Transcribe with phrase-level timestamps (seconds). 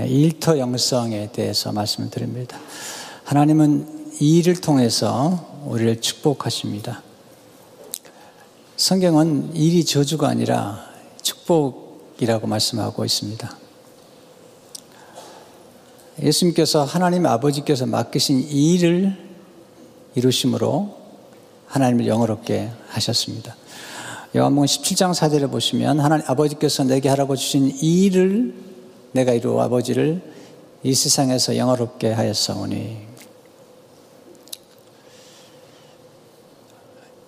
[0.00, 2.58] 일터 영성에 대해서 말씀을 드립니다.
[3.24, 7.02] 하나님은 이 일을 통해서 우리를 축복하십니다.
[8.76, 10.84] 성경은 일이 저주가 아니라
[11.22, 13.56] 축복이라고 말씀하고 있습니다.
[16.20, 19.16] 예수님께서 하나님 아버지께서 맡기신 이 일을
[20.14, 20.96] 이루심으로
[21.66, 23.56] 하나님을 영어롭게 하셨습니다.
[24.34, 28.71] 요한복음 17장 4절에 보시면 하나님 아버지께서 내게 하라고 주신 이 일을
[29.12, 30.22] 내가 이루어 아버지를
[30.82, 33.12] 이 세상에서 영화롭게 하였사오니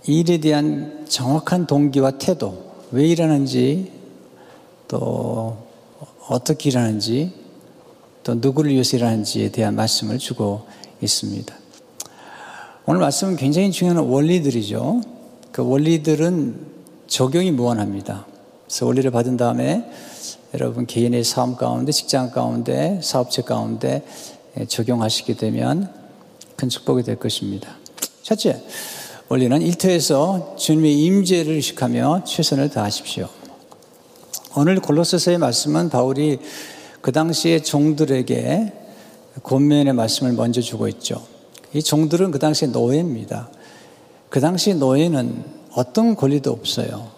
[0.07, 3.93] 이 일에 대한 정확한 동기와 태도 왜 일하는지
[4.89, 5.57] 또
[6.29, 7.33] 어떻게 일하는지
[8.23, 10.67] 또 누구를 위해서 일하는지에 대한 말씀을 주고
[11.01, 11.55] 있습니다.
[12.87, 15.01] 오늘 말씀은 굉장히 중요한 원리들이죠.
[15.53, 16.67] 그 원리들은
[17.07, 18.27] 적용이 무한합니다.
[18.67, 19.91] 그래서 원리를 받은 다음에
[20.55, 24.05] 여러분 개인의 삶 가운데, 직장 가운데, 사업체 가운데
[24.69, 25.93] 적용하시게 되면
[26.55, 27.77] 큰 축복이 될 것입니다.
[28.23, 28.63] 첫째,
[29.29, 33.29] 원리는 일터에서 주님의 임재를 의식하며 최선을 다하십시오.
[34.57, 36.39] 오늘 골로새서의 말씀은 바울이
[37.01, 38.73] 그 당시에 종들에게
[39.43, 41.21] 권면의 말씀을 먼저 주고 있죠.
[41.73, 43.51] 이 종들은 그 당시에 노예입니다.
[44.29, 47.14] 그 당시 노예는 어떤 권리도 없어요.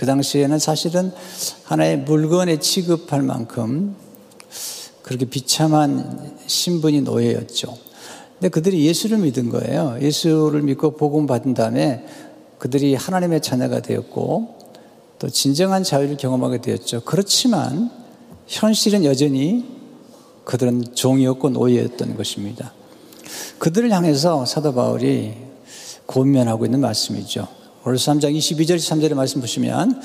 [0.00, 1.12] 그 당시에는 사실은
[1.64, 3.94] 하나의 물건에 취급할 만큼
[5.02, 7.76] 그렇게 비참한 신분이 노예였죠.
[8.32, 9.98] 근데 그들이 예수를 믿은 거예요.
[10.00, 12.06] 예수를 믿고 복음 받은 다음에
[12.56, 14.56] 그들이 하나님의 자녀가 되었고
[15.18, 17.02] 또 진정한 자유를 경험하게 되었죠.
[17.04, 17.90] 그렇지만
[18.46, 19.66] 현실은 여전히
[20.46, 22.72] 그들은 종이었고 노예였던 것입니다.
[23.58, 25.34] 그들을 향해서 사도 바울이
[26.06, 27.59] 권면하고 있는 말씀이죠.
[27.82, 30.02] 오르스 3장 22절 23절의 말씀 보시면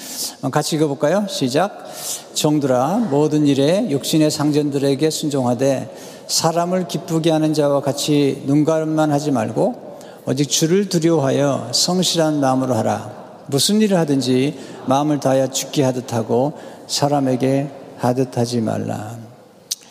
[0.50, 1.26] 같이 읽어볼까요?
[1.28, 1.86] 시작.
[2.34, 5.94] 정들아 모든 일에 육신의 상전들에게 순종하되
[6.26, 13.12] 사람을 기쁘게 하는 자와 같이 눈가름만 하지 말고 오직 주를 두려워하여 성실한 마음으로 하라.
[13.48, 16.54] 무슨 일을 하든지 마음을 다하여 죽게 하듯 하고
[16.88, 19.18] 사람에게 하듯 하지 말라.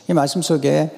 [0.09, 0.91] 이 말씀 속에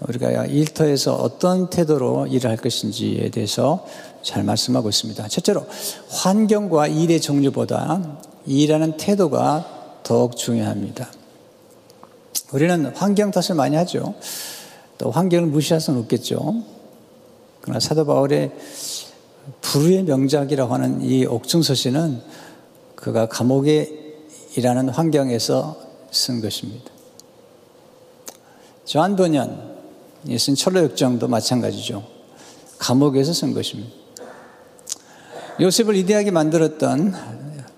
[0.00, 3.86] 우리가 일터에서 어떤 태도로 일을 할 것인지에 대해서
[4.22, 5.28] 잘 말씀하고 있습니다.
[5.28, 5.66] 첫째로
[6.08, 11.10] 환경과 일의 종류보다 일하는 태도가 더욱 중요합니다.
[12.52, 14.14] 우리는 환경 탓을 많이 하죠.
[14.98, 16.62] 또 환경을 무시할 수는 없겠죠.
[17.60, 18.52] 그러나 사도 바울의
[19.60, 22.20] 불후의 명작이라고 하는 이 옥중서시는
[22.94, 23.88] 그가 감옥에
[24.56, 25.76] 일하는 환경에서
[26.10, 26.90] 쓴 것입니다.
[28.84, 29.79] 조한 번연,
[30.26, 32.06] 예수님 철로 역정도 마찬가지죠.
[32.78, 33.90] 감옥에서 쓴 것입니다.
[35.60, 37.14] 요셉을 이대하게 만들었던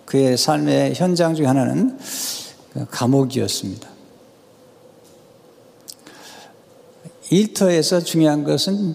[0.05, 1.99] 그의 삶의 현장 중 하나는
[2.91, 3.89] 감옥이었습니다.
[7.31, 8.95] 일터에서 중요한 것은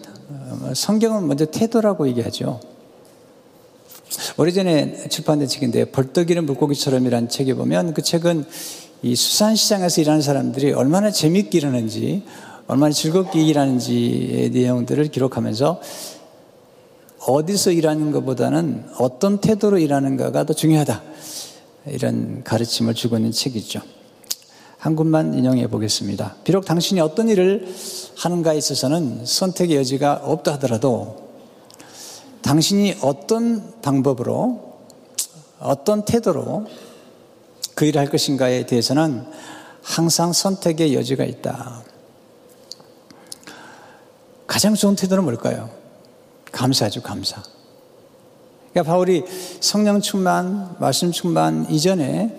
[0.75, 2.59] 성경은 먼저 태도라고 얘기하죠.
[4.38, 8.46] 오래전에 출판된 책인데 벌떡이는 물고기처럼이라는 책에 보면 그 책은
[9.02, 12.24] 이 수산시장에서 일하는 사람들이 얼마나 재밌게 일하는지
[12.68, 15.82] 얼마나 즐겁게 일하는지의 내용들을 기록하면서
[17.28, 21.02] 어디서 일하는 것보다는 어떤 태도로 일하는가가 더 중요하다.
[21.88, 23.82] 이런 가르침을 주고 있는 책이죠.
[24.78, 26.36] 한 군만 인용해 보겠습니다.
[26.44, 27.68] 비록 당신이 어떤 일을
[28.18, 31.28] 하는가에 있어서는 선택의 여지가 없다 하더라도
[32.42, 34.78] 당신이 어떤 방법으로
[35.60, 36.68] 어떤 태도로
[37.76, 39.26] 그 일을 할 것인가에 대해서는
[39.82, 41.87] 항상 선택의 여지가 있다.
[44.57, 45.69] 가장 좋은 태도는 뭘까요?
[46.51, 47.44] 감사죠, 감사.
[48.72, 49.23] 그러니까 바울이
[49.59, 52.35] 성령 충만, 말씀 충만 이전에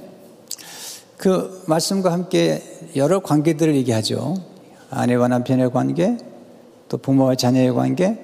[1.16, 4.34] 그 말씀과 함께 여러 관계들을 얘기하죠.
[4.90, 6.18] 아내와 남편의 관계,
[6.88, 8.20] 또 부모와 자녀의 관계,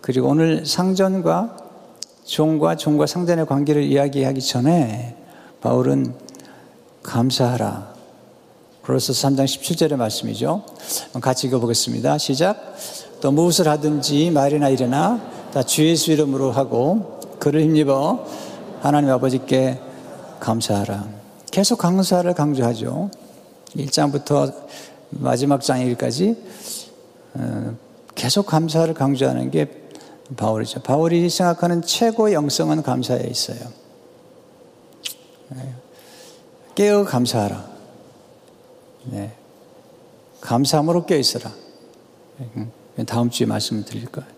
[0.00, 1.54] 그리고 오늘 상전과
[2.24, 5.18] 종과 종과 상전의 관계를 이야기하기 전에
[5.60, 6.14] 바울은
[7.02, 7.92] 감사하라.
[8.80, 10.64] 그래서 3장 17절의 말씀이죠.
[11.20, 12.16] 같이 읽어보겠습니다.
[12.16, 12.74] 시작.
[13.20, 15.20] 또 무엇을 하든지 말이나 일이나
[15.52, 18.24] 다 주 예수 이름으로 하고 그를 힘입어
[18.80, 19.80] 하나님 아버지께
[20.40, 21.08] 감사하라.
[21.50, 23.10] 계속 감사를 강조하죠.
[23.76, 24.54] 1장부터
[25.10, 26.36] 마지막 장일까지
[27.34, 27.74] 어,
[28.14, 29.68] 계속 감사를 강조하는 게
[30.36, 30.82] 바울이죠.
[30.82, 33.58] 바울이 생각하는 최고의 영성은 감사에 있어요.
[35.48, 35.74] 네.
[36.74, 37.64] 깨어 감사하라.
[39.06, 39.32] 네.
[40.40, 41.50] 감사함으로 깨어 있어라.
[43.06, 44.28] 다음 주에 말씀을 드릴 거예요.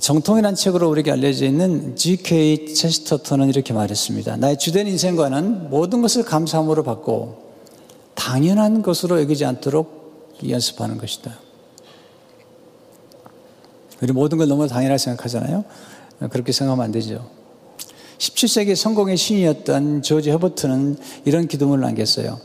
[0.00, 2.74] 정통이라는 책으로 우리에게 알려져 있는 G.K.
[2.74, 4.36] 체스터턴은 이렇게 말했습니다.
[4.36, 7.46] 나의 주된 인생과는 모든 것을 감사함으로 받고
[8.14, 11.38] 당연한 것으로 여기지 않도록 연습하는 것이다.
[14.02, 15.64] 우리 모든 걸 너무 당연하게 생각하잖아요.
[16.30, 17.30] 그렇게 생각하면 안 되죠.
[18.18, 22.40] 17세기 성공의 신이었던 조지 허버트는 이런 기도문을 남겼어요.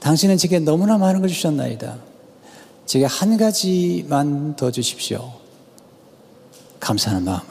[0.00, 2.13] 당신은 제게 너무나 많은 걸 주셨나이다.
[2.86, 5.32] 제게 한 가지만 더 주십시오.
[6.80, 7.44] 감사하는 마음을.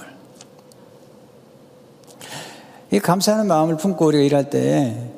[2.92, 5.14] 이 감사하는 마음을 품고 우리가 일할 때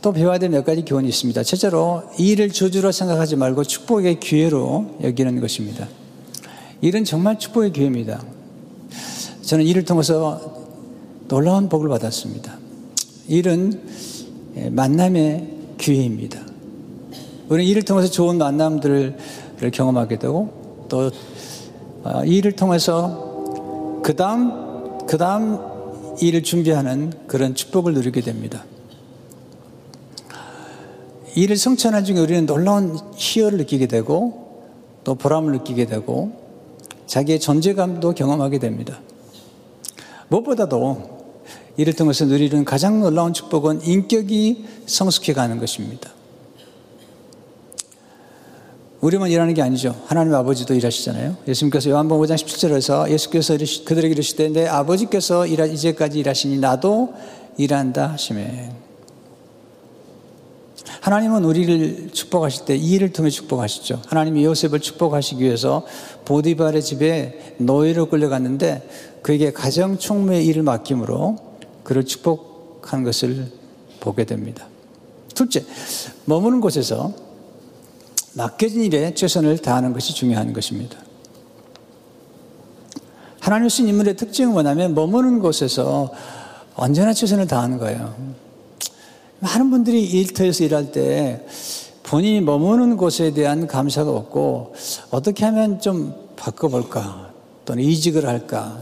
[0.00, 1.42] 또 배워야 될 몇 가지 교훈이 있습니다.
[1.42, 5.88] 첫째로 일을 저주로 생각하지 말고 축복의 기회로 여기는 것입니다.
[6.80, 8.22] 일은 정말 축복의 기회입니다.
[9.42, 10.66] 저는 일을 통해서
[11.26, 12.56] 놀라운 복을 받았습니다.
[13.26, 13.82] 일은
[14.70, 15.48] 만남의
[15.78, 16.47] 기회입니다.
[17.48, 19.16] 우리는 일을 통해서 좋은 만남들을
[19.72, 21.10] 경험하게 되고 또
[22.04, 25.58] 어, 일을 통해서 그 다음 그 다음
[26.20, 28.64] 일을 준비하는 그런 축복을 누리게 됩니다.
[31.34, 34.64] 일을 성취하는 중에 우리는 놀라운 희열을 느끼게 되고
[35.04, 36.32] 또 보람을 느끼게 되고
[37.06, 39.00] 자기의 존재감도 경험하게 됩니다.
[40.28, 41.18] 무엇보다도
[41.78, 46.10] 이를 통해서 누리는 가장 놀라운 축복은 인격이 성숙해 가는 것입니다.
[49.00, 49.94] 우리만 일하는 게 아니죠.
[50.06, 51.36] 하나님 아버지도 일하시잖아요.
[51.46, 57.14] 예수님께서 요한복음 5장 17절에서 예수께서 그들에게 이르시되 내 아버지께서 일하, 이제까지 일하시니 나도
[57.56, 58.72] 일한다 하시매.
[61.00, 64.02] 하나님은 우리를 축복하실 때 이 일을 통해 축복하시죠.
[64.06, 65.86] 하나님이 요셉을 축복하시기 위해서
[66.24, 68.88] 보디발의 집에 노예로 끌려갔는데
[69.22, 71.36] 그에게 가정 총무의 일을 맡김으로
[71.84, 73.46] 그를 축복한 것을
[74.00, 74.66] 보게 됩니다.
[75.34, 75.64] 둘째,
[76.24, 77.27] 머무는 곳에서
[78.38, 80.96] 맡겨진 일에 최선을 다하는 것이 중요한 것입니다.
[83.40, 86.12] 하나님 신 인물의 특징은 뭐냐면 머무는 곳에서
[86.76, 88.14] 언제나 최선을 다하는 거예요.
[89.40, 91.44] 많은 분들이 일터에서 일할 때
[92.04, 94.74] 본인이 머무는 곳에 대한 감사가 없고
[95.10, 97.32] 어떻게 하면 좀 바꿔볼까
[97.64, 98.78] 또는 이직을 할까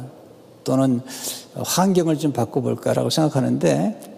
[0.64, 1.00] 또는
[1.54, 4.16] 환경을 좀 바꿔볼까라고 생각하는데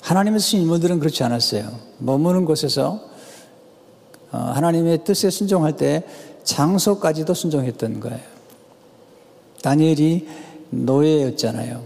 [0.00, 1.70] 하나님의 쓰신 인물들은 그렇지 않았어요.
[1.98, 3.13] 머무는 곳에서 어,
[4.34, 6.04] 하나님의 뜻에 순종할 때
[6.44, 8.20] 장소까지도 순종했던 거예요.
[9.62, 10.28] 다니엘이
[10.70, 11.82] 노예였잖아요.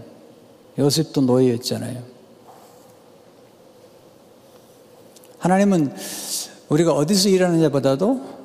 [0.77, 2.01] 요셉도 노예였잖아요.
[5.39, 5.93] 하나님은
[6.69, 8.39] 우리가 어디서 일하느냐보다도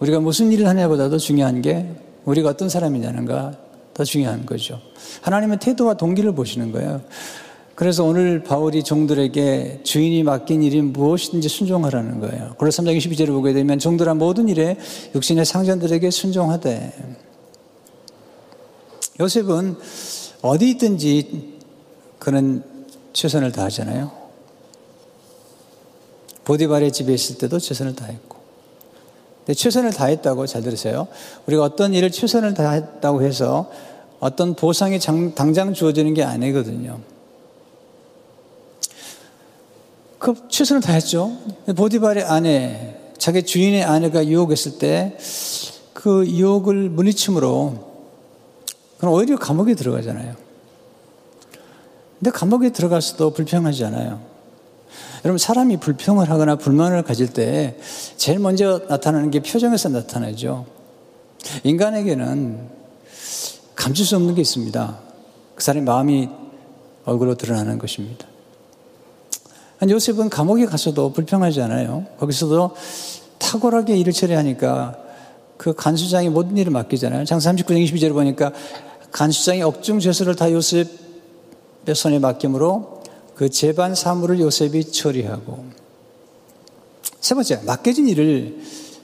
[0.00, 1.88] 우리가 무슨 일을 하냐보다도 중요한 게
[2.24, 3.52] 우리가 어떤 사람이냐는가
[3.94, 4.80] 더 중요한 거죠.
[5.22, 7.02] 하나님은 태도와 동기를 보시는 거예요.
[7.80, 12.54] 그래서 오늘 바울이 종들에게 주인이 맡긴 일이 무엇이든지 순종하라는 거예요.
[12.58, 14.76] 그래서 3장 22절을 보게 되면 종들아 모든 일에
[15.14, 16.92] 육신의 상전들에게 순종하되
[19.18, 19.78] 요셉은
[20.42, 21.58] 어디 있든지
[22.18, 22.62] 그는
[23.14, 24.10] 최선을 다하잖아요.
[26.44, 28.36] 보디발의 집에 있을 때도 최선을 다했고.
[29.38, 31.08] 근데 최선을 다했다고 잘 들으세요.
[31.46, 33.70] 우리가 어떤 일을 최선을 다했다고 해서
[34.18, 37.00] 어떤 보상이 장, 당장 주어지는 게 아니거든요.
[40.20, 41.36] 그 최선을 다했죠.
[41.74, 45.16] 보디발의 아내, 자기 주인의 아내가 유혹했을 때
[46.00, 47.90] 그 유혹을 물리침으로
[48.96, 50.34] 그럼 오히려 감옥에 들어가잖아요.
[52.18, 54.20] 근데 감옥에 들어가서도 불평하지 않아요.
[55.24, 57.76] 여러분, 사람이 불평을 하거나 불만을 가질 때
[58.16, 60.64] 제일 먼저 나타나는 게 표정에서 나타나죠.
[61.64, 62.68] 인간에게는
[63.74, 64.98] 감출 수 없는 게 있습니다.
[65.54, 66.30] 그 사람의 마음이
[67.04, 68.26] 얼굴로 드러나는 것입니다.
[69.88, 72.04] 요셉은 감옥에 가서도 불평하지 않아요.
[72.18, 72.74] 거기서도
[73.38, 74.96] 탁월하게 일을 처리하니까
[75.56, 77.24] 그 간수장이 모든 일을 맡기잖아요.
[77.24, 78.52] 장 39장 22절을 보니까
[79.12, 80.86] 간수장이 억중 죄수를 다 요셉의
[81.94, 83.02] 손에 맡김으로
[83.34, 85.64] 그 재반 사물을 요셉이 처리하고
[87.20, 88.60] 세 번째, 맡겨진 일을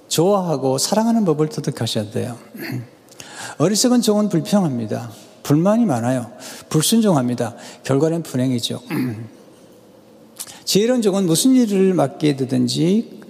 [0.09, 2.37] 좋아하고 사랑하는 법을 터득하셔야 돼요.
[3.59, 5.11] 어리석은 종은 불평합니다.
[5.43, 6.33] 불만이 많아요.
[6.69, 7.55] 불순종합니다.
[7.83, 8.83] 결과는 불행이죠.
[10.67, 13.21] 지혜로운 종은 무슨 일을 맡게 되든지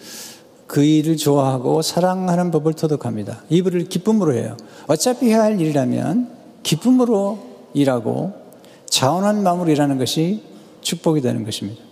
[0.66, 3.44] 그 일을 좋아하고 사랑하는 법을 터득합니다.
[3.50, 4.56] 이 일을 기쁨으로 해요.
[4.86, 6.30] 어차피 해야 할 일이라면
[6.62, 7.38] 기쁨으로
[7.74, 8.32] 일하고
[8.88, 10.42] 자원한 마음으로 일하는 것이
[10.80, 11.84] 축복이 되는 것입니다.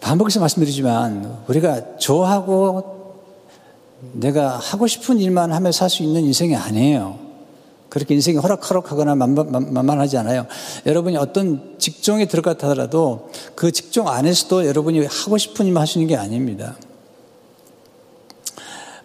[0.00, 3.20] 반복해서 말씀드리지만 우리가 좋아하고
[4.14, 7.27] 내가 하고 싶은 일만 하며 살 수 있는 인생이 아니에요.
[7.88, 10.46] 그렇게 인생이 호락호락하거나 만만하지 않아요.
[10.86, 16.76] 여러분이 어떤 직종에 들어갔다 하더라도 그 직종 안에서도 여러분이 하고 싶은 일만 하시는 게 아닙니다.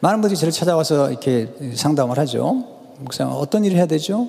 [0.01, 2.65] 많은 분들이 저를 찾아와서 이렇게 상담을 하죠.
[2.99, 4.27] 목사 어떤 일을 해야 되죠?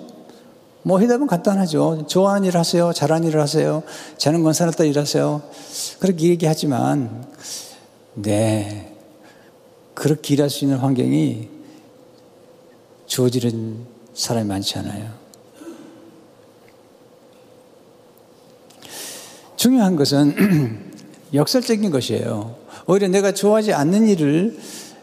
[0.83, 2.07] 뭐 해답은 간단하죠.
[2.07, 2.93] 좋아하는 일 하세요.
[2.93, 3.83] 잘하는 일을 하세요.
[4.19, 5.43] 저는 건사놨다 일하세요.
[5.99, 7.27] 그렇게 얘기하지만,
[8.15, 8.95] 네.
[9.95, 11.49] 그렇게 일할 수 있는 환경이
[13.07, 15.25] 주어지는 사람이 많지 않아요.
[19.57, 20.93] 중요한 것은
[21.35, 22.57] 역설적인 것이에요.
[22.87, 24.59] 오히려 내가 좋아하지 않는 일을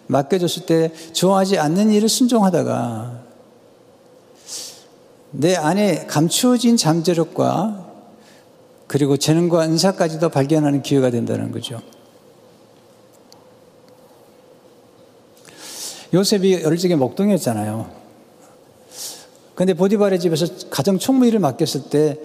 [0.07, 3.21] 맡겨줬을 때 좋아하지 않는 일을 순종하다가
[5.31, 7.89] 내 안에 감추어진 잠재력과
[8.87, 11.81] 그리고 재능과 은사까지도 발견하는 기회가 된다는 거죠.
[16.13, 18.00] 요셉이 어릴 적에 목동이었잖아요.
[19.61, 22.17] 근데 보디발의 집에서 가정 총무일을 맡겼을 때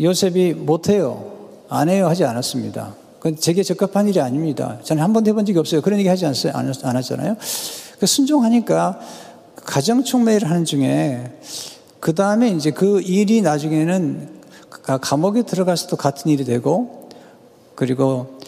[0.00, 1.58] 요셉이 못해요.
[1.68, 2.08] 안 해요.
[2.08, 2.94] 하지 않았습니다.
[3.18, 4.78] 그건 제게 적합한 일이 아닙니다.
[4.82, 5.82] 저는 한 번도 해본 적이 없어요.
[5.82, 6.54] 그런 얘기 하지 않았어요.
[6.54, 7.36] 안 했잖아요.
[7.98, 8.98] 그 순종하니까
[9.56, 11.30] 가정 총무일을 하는 중에
[12.00, 14.40] 그 다음에 이제 그 일이 나중에는
[15.02, 17.10] 감옥에 들어가서도 같은 일이 되고
[17.74, 18.38] 그리고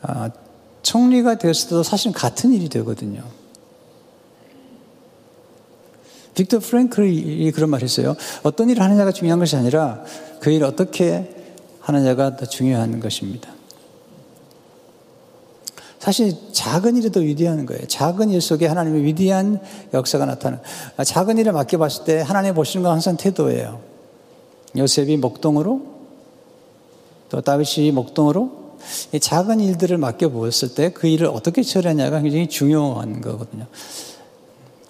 [0.00, 0.30] 아,
[0.80, 3.24] 총리가 되었어도 사실 같은 일이 되거든요.
[6.38, 8.14] 빅터 프랭클이 그런 말 했어요.
[8.44, 10.04] 어떤 일을 하느냐가 중요한 것이 아니라
[10.38, 11.34] 그 일을 어떻게
[11.80, 13.50] 하느냐가 더 중요한 것입니다.
[15.98, 17.86] 사실 작은 더 위대한 거예요.
[17.88, 19.60] 작은 일 속에 하나님의 위대한
[19.92, 20.62] 역사가 나타나는.
[20.96, 23.80] 아, 작은 일을 맡겨봤을 때 하나님 보시는 건 항상 태도예요.
[24.76, 25.82] 요셉이 목동으로
[27.30, 28.76] 또 다윗이 목동으로
[29.20, 33.66] 작은 일들을 맡겨보았을 때 그 일을 어떻게 처리하냐가 굉장히 중요한 거거든요.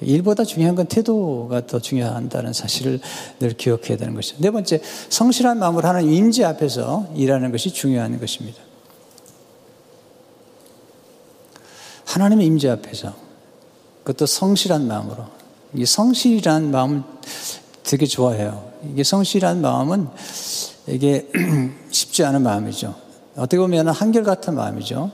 [0.01, 3.01] 일보다 중요한 건 태도가 더 중요한다는 사실을
[3.41, 4.37] 늘 기억해야 되는 것이죠.
[4.39, 8.61] 네 번째, 성실한 마음으로 하는 임재 앞에서 일하는 것이 중요한 것입니다.
[12.05, 13.15] 하나님의 임재 앞에서
[14.05, 15.25] 그것도 성실한 마음으로
[15.75, 17.03] 이 성실이란 마음을
[17.83, 18.73] 되게 좋아해요.
[18.91, 20.09] 이게 성실한 마음은
[20.87, 21.29] 이게
[21.91, 22.95] 쉽지 않은 마음이죠.
[23.37, 25.11] 어떻게 보면 한결같은 마음이죠.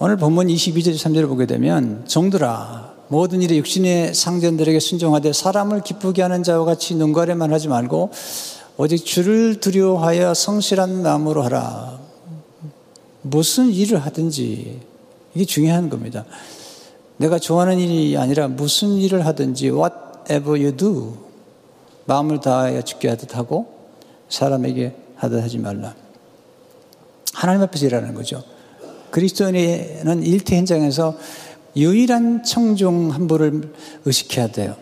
[0.00, 6.44] 오늘 본문 22절 3절을 보게 되면 정들아 모든 일에 육신의 상전들에게 순종하되 사람을 기쁘게 하는
[6.44, 8.12] 자와 같이 눈가래만 하지 말고
[8.76, 11.98] 오직 주를 두려워하여 성실한 마음으로 하라.
[13.22, 14.80] 무슨 일을 하든지
[15.34, 16.24] 이게 중요한 겁니다.
[17.16, 21.16] 내가 좋아하는 일이 아니라 무슨 일을 하든지 whatever you do
[22.04, 23.66] 마음을 다하여 죽게 하듯 하고
[24.28, 25.96] 사람에게 하듯 하지 말라.
[27.34, 28.44] 하나님 앞에서 일하는 거죠.
[29.10, 31.16] 그리스도인은 일태 현장에서
[31.76, 33.72] 유일한 청중 한 분을
[34.04, 34.76] 의식해야 돼요.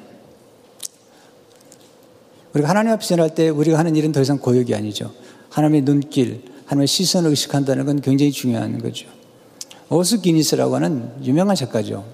[2.54, 5.12] 우리가 하나님 앞에 지날 때 우리가 하는 일은 더 이상 고역이 아니죠.
[5.50, 9.06] 하나님의 눈길, 하나님의 시선을 의식한다는 건 굉장히 중요한 거죠.
[9.88, 12.04] 오스 기니스라고 하는 유명한 작가죠.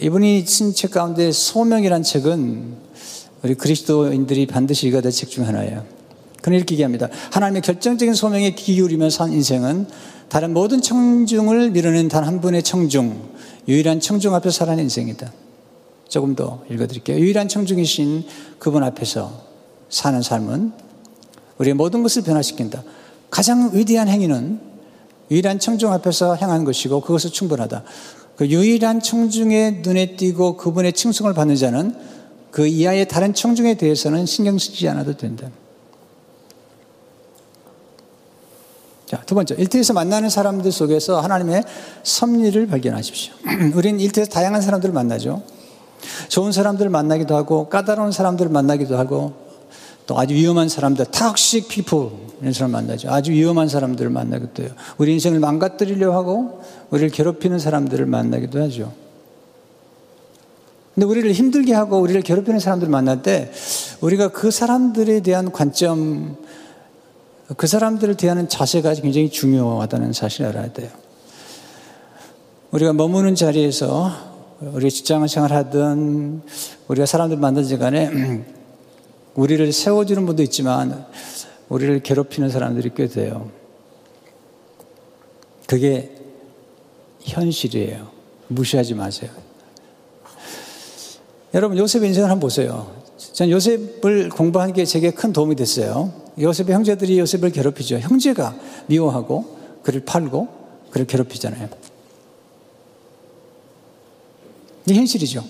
[0.00, 2.74] 이분이 쓴 책 가운데 소명이란 책은
[3.42, 5.95] 우리 그리스도인들이 반드시 읽어야 될 책 중 하나예요.
[6.46, 7.08] 그는 이렇게 얘기합니다.
[7.32, 9.88] 하나님의 결정적인 소명에 귀 기울이며 산 인생은
[10.28, 13.20] 다른 모든 청중을 밀어낸 단한 분의 청중,
[13.66, 15.32] 유일한 청중 앞에 살아낸 인생이다.
[16.08, 17.18] 조금 더 읽어드릴게요.
[17.18, 18.26] 유일한 청중이신
[18.60, 19.42] 그분 앞에서
[19.88, 20.70] 사는 삶은
[21.58, 22.84] 우리의 모든 것을 변화시킨다.
[23.28, 24.60] 가장 위대한 행위는
[25.32, 27.82] 유일한 청중 앞에서 행한 것이고 그것은 충분하다.
[28.36, 31.92] 그 유일한 청중의 눈에 띄고 그분의 칭송을 받는 자는
[32.52, 35.50] 그 이하의 다른 청중에 대해서는 신경 쓰지 않아도 된다.
[39.06, 39.54] 자, 두 번째.
[39.56, 41.62] 일터에서 만나는 사람들 속에서 하나님의
[42.02, 43.34] 섭리를 발견하십시오.
[43.76, 45.42] 우리는 일터에서 다양한 사람들을 만나죠.
[46.28, 49.34] 좋은 사람들을 만나기도 하고 까다로운 사람들을 만나기도 하고
[50.06, 52.08] 또 아주 위험한 사람들, 탁식 피플
[52.40, 53.10] 이런 사람 만나죠.
[53.10, 54.70] 아주 위험한 사람들을 만나기도 해요.
[54.98, 56.60] 우리 인생을 망가뜨리려 하고
[56.90, 58.92] 우리를 괴롭히는 사람들을 만나기도 하죠.
[60.94, 63.52] 근데 우리를 힘들게 하고 우리를 괴롭히는 사람들을 만날 때
[64.00, 66.36] 우리가 그 사람들에 대한 관점,
[67.56, 70.90] 그 사람들을 대하는 자세가 굉장히 중요하다는 사실을 알아야 돼요.
[72.72, 74.10] 우리가 머무는 자리에서
[74.60, 76.42] 우리 직장 생활하든
[76.88, 78.10] 우리가 사람들 만나지 간에
[79.34, 81.06] 우리를 세워주는 분도 있지만
[81.68, 83.50] 우리를 괴롭히는 사람들이 꽤 돼요.
[85.66, 86.10] 그게
[87.20, 88.08] 현실이에요.
[88.48, 89.30] 무시하지 마세요.
[91.54, 92.94] 여러분 요셉의 인생을 한번 보세요.
[93.32, 96.25] 전 요셉을 공부한 게 제게 큰 도움이 됐어요.
[96.38, 97.98] 요셉의 형제들이 요셉을 괴롭히죠.
[97.98, 98.54] 형제가
[98.86, 100.48] 미워하고 그를 팔고
[100.90, 101.68] 그를 괴롭히잖아요.
[104.88, 105.44] 이 현실이죠.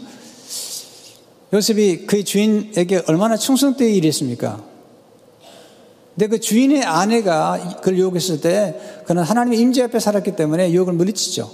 [1.53, 4.65] 요셉이 그의 주인에게 얼마나 충성되게 일했습니까?
[6.15, 11.51] 근데 그 주인의 아내가 그를 유혹했을 때 그는 하나님의 임재 앞에 살았기 때문에 유혹을 물리치죠.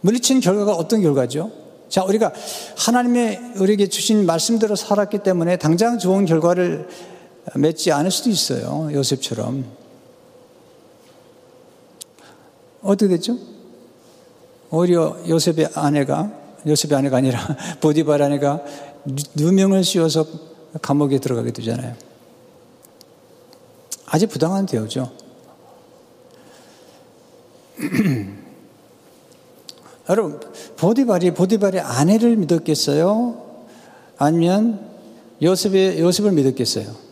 [0.00, 1.50] 물리친 결과가 어떤 결과죠?
[1.88, 2.32] 자, 우리가
[2.76, 6.88] 하나님의 우리에게 주신 말씀대로 살았기 때문에 당장 좋은 결과를
[7.54, 8.90] 맺지 않을 수도 있어요.
[8.92, 9.64] 요셉처럼.
[12.82, 13.36] 어떻게 됐죠?
[14.70, 16.30] 오히려 요셉의 아내가,
[16.66, 17.40] 요셉의 아내가 아니라
[17.80, 18.62] 보디발 아내가
[19.34, 20.26] 누명을 씌워서
[20.82, 21.94] 감옥에 들어가게 되잖아요.
[24.06, 25.10] 아주 부당한 대우죠.
[30.08, 30.40] 여러분,
[30.76, 33.46] 보디발이 보디발의 아내를 믿었겠어요?
[34.16, 34.88] 아니면
[35.42, 37.07] 요셉의, 요셉을 믿었겠어요?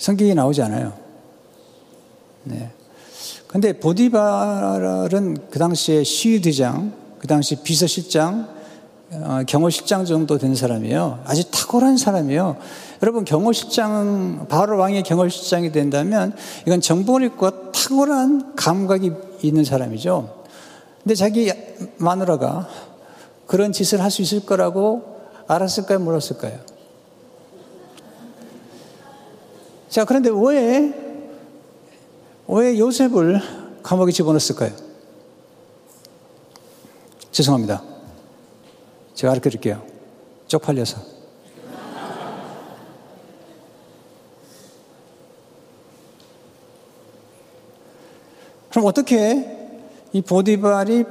[0.00, 0.94] 성경이 나오지 않아요.
[2.44, 2.70] 네.
[3.46, 8.48] 근데 보디발은 그 당시에 시위대장, 그 당시 비서실장,
[9.12, 11.22] 어, 경호실장 정도 된 사람이에요.
[11.26, 12.56] 아주 탁월한 사람이에요.
[13.02, 16.34] 여러분, 경호실장, 바로 왕의 경호실장이 된다면
[16.66, 20.44] 이건 정보력과 탁월한 감각이 있는 사람이죠.
[21.02, 21.52] 근데 자기
[21.98, 22.68] 마누라가
[23.46, 25.98] 그런 짓을 할 수 있을 거라고 알았을까요?
[25.98, 26.69] 몰랐을까요?
[29.90, 30.94] 자, 그런데 왜,
[32.46, 33.40] 왜 요셉을
[33.82, 34.70] 감옥에 집어넣었을까요?
[37.32, 37.82] 죄송합니다.
[39.14, 39.82] 제가 알려 드릴게요.
[40.46, 40.98] 쪽팔려서.
[48.70, 49.74] 그럼 어떻게
[50.12, 51.04] 이 보디발이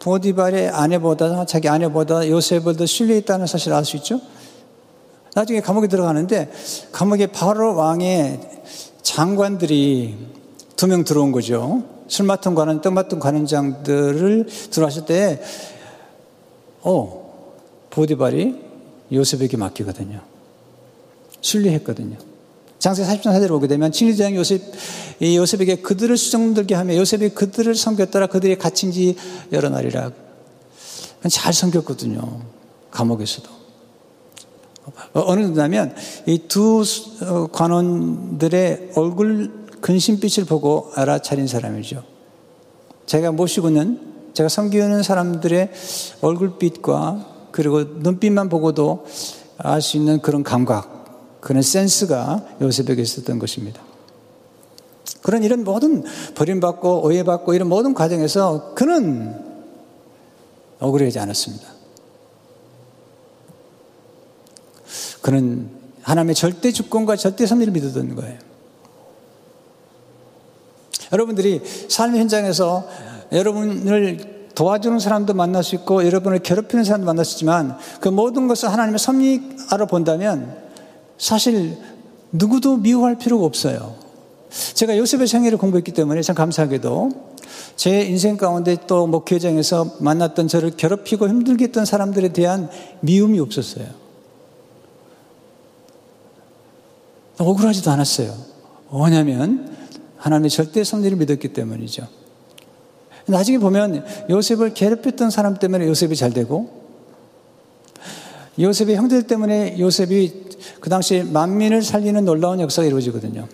[0.00, 4.20] 보디발의 아내보다 자기 아내보다 요셉을 더 신뢰했다는 사실을 알 수 있죠?
[5.34, 6.50] 나중에 감옥에 들어가는데
[6.92, 8.40] 감옥에 바로 왕의
[9.02, 10.16] 장관들이
[10.76, 11.82] 두 명 들어온 거죠.
[12.08, 15.40] 술 맡은 관원, 떡 맡은 관원장들을 들어왔을 때,
[16.82, 17.24] 어,
[17.90, 18.60] 보디발이
[19.12, 20.20] 요셉에게 맡기거든요.
[21.40, 22.18] 신뢰했거든요.
[22.78, 24.60] 장세 40장 사대로 보게 되면 친리장 요셉,
[25.20, 29.16] 이 요셉에게 그들을 수정들게 하며 요셉이 그들을 섬겼더라 그들이 갇힌 지
[29.52, 30.10] 여러 날이라.
[31.30, 32.42] 잘 섬겼거든요.
[32.90, 33.53] 감옥에서도.
[35.14, 35.94] 어, 어느 정도냐면
[36.26, 36.84] 이두
[37.22, 42.02] 어, 관원들의 얼굴 근심빛을 보고 알아차린 사람이죠.
[43.06, 44.00] 제가 모시고 는
[44.32, 45.70] 제가 섬기는 사람들의
[46.20, 49.04] 얼굴빛과 그리고 눈빛만 보고도
[49.58, 51.38] 알 수 있는 그런 감각.
[51.40, 53.80] 그런 센스가 요셉에게 있었던 것입니다.
[55.22, 56.02] 그런 이런 모든
[56.34, 59.34] 버림받고 오해받고 이런 모든 과정에서 그는
[60.80, 61.73] 억울하지 않았습니다.
[65.24, 65.70] 그는
[66.02, 68.38] 하나님의 절대 주권과 절대 섭리를 믿었던 거예요.
[71.10, 72.86] 여러분들이 삶의 현장에서
[73.32, 78.70] 여러분을 도와주는 사람도 만날 수 있고 여러분을 괴롭히는 사람도 만날 수 있지만 그 모든 것을
[78.70, 80.58] 하나님의 섭리하러 본다면
[81.16, 81.78] 사실
[82.30, 83.94] 누구도 미워할 필요가 없어요.
[84.74, 87.08] 제가 요셉의 생애를 공부했기 때문에 참 감사하게도
[87.76, 92.68] 제 인생 가운데 또 목회장에서 만났던 저를 괴롭히고 힘들게 했던 사람들에 대한
[93.00, 94.03] 미움이 없었어요.
[97.38, 98.34] 억울하지도 않았어요.
[98.88, 99.76] 뭐냐면
[100.16, 102.06] 하나님의 절대 섭리를 믿었기 때문이죠.
[103.26, 106.84] 나중에 보면 요셉을 괴롭혔던 사람 때문에 요셉이 잘 되고
[108.58, 110.44] 요셉의 형들 때문에 요셉이
[110.80, 113.48] 그 당시 만민을 살리는 놀라운 역사가 이루어지거든요.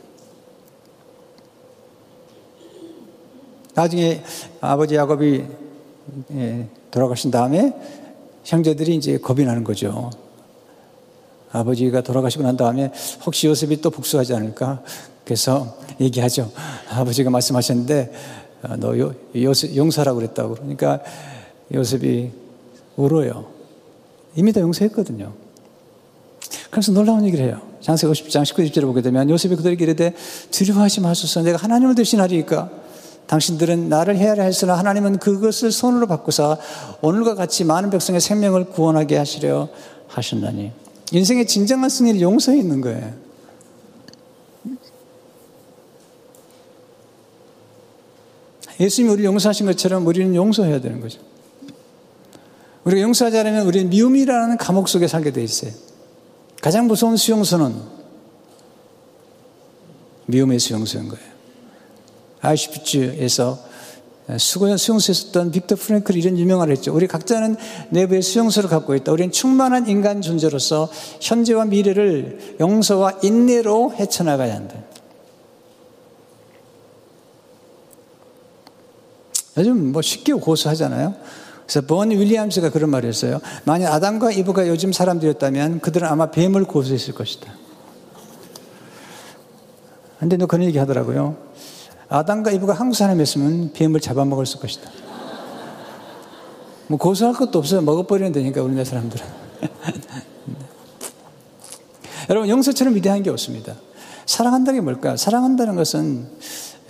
[3.75, 4.23] 나중에
[4.61, 5.45] 아버지 야곱이
[6.35, 7.73] 예, 돌아가신 다음에
[8.45, 10.11] 형제들이 이제 겁이 나는 거죠.
[11.53, 12.93] 아버지가 돌아가시고 난 다음에
[13.25, 14.83] 혹시 요셉이 또 복수하지 않을까?
[15.25, 16.51] 그래서 얘기하죠.
[16.91, 18.13] 아버지가 말씀하셨는데
[18.63, 21.01] 어, 너 요, 요셉 용서라고 그랬다고 그러니까
[21.73, 22.31] 요셉이
[22.97, 23.47] 울어요.
[24.37, 25.33] 이미 다 용서했거든요.
[26.71, 27.61] 그래서 놀라운 얘기를 해요.
[27.81, 30.15] 장세가 50장 19, 20절을 보게 되면 요셉이 그들에게 이르되
[30.51, 32.71] 두려워하지 마소서 내가 하나님을 대신하리까
[33.27, 36.59] 당신들은 나를 헤아려 했으나 하나님은 그것을 손으로 바꾸사
[37.01, 39.69] 오늘과 같이 많은 백성의 생명을 구원하게 하시려
[40.09, 40.73] 하셨나니
[41.13, 43.15] 인생의 진정한 승리는 용서에 있는 거예요.
[48.79, 51.21] 예수님이 우리를 용서하신 것처럼 우리는 용서해야 되는 거죠.
[52.85, 55.73] 우리가 용서하지 않으면 우리는 미움이라는 감옥 속에 살게 돼 있어요.
[56.63, 57.75] 가장 무서운 수용소는
[60.27, 61.31] 미움의 수용소인 거예요.
[62.41, 63.70] 아이슈피츠에서
[64.39, 66.95] 수용소에 있었던 빅터 프랭클이 이런 유명을 했죠.
[66.95, 67.57] 우리 각자는
[67.91, 69.13] 내부의 수용소를 갖고 있다.
[69.13, 70.89] 우리는 충만한 인간 존재로서
[71.21, 74.77] 현재와 미래를 용서와 인내로 헤쳐나가야 한다.
[79.57, 81.15] 요즘 뭐 쉽게 고소하잖아요.
[81.63, 83.41] 그래서 본 윌리엄스가 그런 말을 했어요.
[83.65, 87.53] 만약 아담과 이브가 요즘 사람들이었다면 그들은 아마 뱀을 고소했을 것이다.
[90.19, 91.50] 근데 너 그런 얘기 하더라고요.
[92.11, 94.91] 아담과 이브가 한국 사람이었으면 뱀을 잡아먹을 것이다.
[96.89, 97.83] 뭐 고소할 것도 없어요.
[97.83, 99.25] 먹어버리면 되니까 우리나라 사람들은.
[102.29, 103.77] 여러분 용서처럼 위대한 게 없습니다.
[104.27, 105.17] 사랑한다는 게 뭘까요?
[105.17, 106.29] 사랑한다는 것은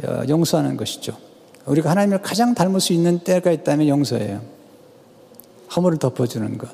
[0.05, 1.15] 어, 용서하는 것이죠.
[1.67, 4.41] 우리가 하나님을 가장 닮을 수 있는 때가 있다면 용서예요.
[5.77, 6.71] 허물을 덮어주는 것.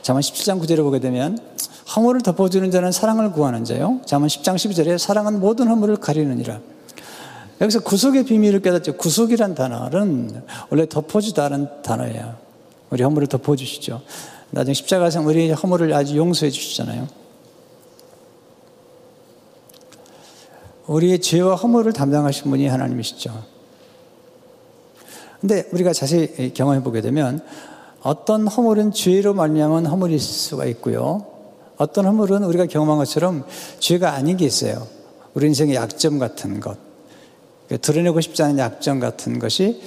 [0.00, 1.38] 자만 17장 9절에 보게 되면
[1.94, 4.00] 허물을 덮어주는 자는 사랑을 구하는 자요.
[4.06, 6.73] 자만 10장 12절에 사랑은 모든 허물을 가리느니라.
[7.60, 8.96] 여기서 구속의 비밀을 깨닫죠.
[8.96, 12.36] 구속이란 단어는 원래 덮어주다는 단어예요.
[12.90, 14.02] 우리 허물을 덮어주시죠.
[14.50, 17.08] 나중에 십자가상 우리 허물을 아주 용서해 주시잖아요.
[20.86, 23.44] 우리의 죄와 허물을 담당하신 분이 하나님이시죠.
[25.40, 27.44] 근데 우리가 자세히 경험해 보게 되면
[28.02, 31.26] 어떤 허물은 죄로 말미암은 허물일 수가 있고요.
[31.76, 33.44] 어떤 허물은 우리가 경험한 것처럼
[33.78, 34.86] 죄가 아닌 게 있어요.
[35.32, 36.83] 우리 인생의 약점 같은 것.
[37.80, 39.80] 드러내고 싶지 않은 약점 같은 것이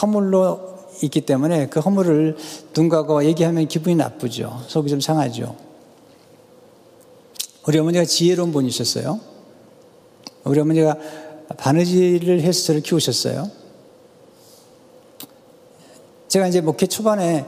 [0.00, 2.36] 허물로 있기 때문에 그 허물을
[2.68, 4.62] 누군가가 얘기하면 기분이 나쁘죠.
[4.68, 5.56] 속이 좀 상하죠.
[7.66, 9.20] 우리 어머니가 지혜로운 분이셨어요.
[10.44, 10.96] 우리 어머니가
[11.56, 13.50] 바느질을 해서 저를 키우셨어요.
[16.28, 17.46] 제가 이제 목회 초반에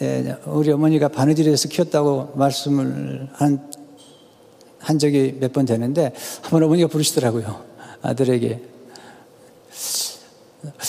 [0.00, 3.70] 예, 우리 어머니가 바느질해서 키웠다고 말씀을 한,
[4.78, 7.62] 한 적이 몇 번 되는데 한번 어머니가 부르시더라고요.
[8.00, 8.60] 아들에게.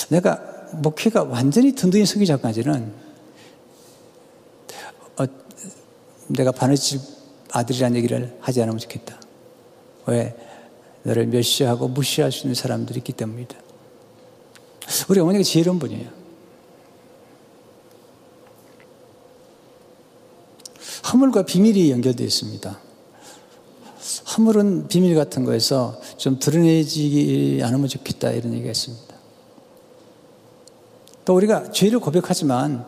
[0.09, 0.41] 내가
[0.73, 2.93] 목회가 완전히 든든히 서기 전까지는
[5.17, 5.25] 어,
[6.27, 6.99] 내가 바느질
[7.51, 9.19] 아들이라는 얘기를 하지 않으면 좋겠다.
[10.07, 10.35] 왜?
[11.03, 13.55] 너를 멸시하고 무시할 수 있는 사람들이 있기 때문이다.
[15.09, 16.09] 우리 어머니가 지혜로운 분이에요.
[21.11, 22.79] 허물과 비밀이 연결되어 있습니다.
[24.35, 29.12] 허물은 비밀 같은 거에서 좀 드러내지 않으면 좋겠다 이런 얘기가 있습니다.
[31.25, 32.85] 또 우리가 죄를 고백하지만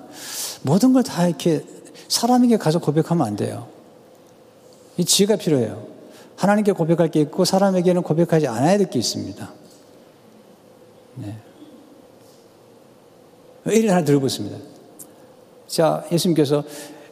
[0.61, 1.63] 모든 걸 다 이렇게
[2.07, 3.67] 사람에게 가서 고백하면 안 돼요.
[4.97, 5.87] 이 지혜가 필요해요.
[6.35, 9.51] 하나님께 고백할 게 있고 사람에게는 고백하지 않아야 될 게 있습니다.
[11.15, 11.35] 네.
[13.67, 14.57] 예를 하나 들어보겠습니다.
[15.67, 16.63] 자, 예수님께서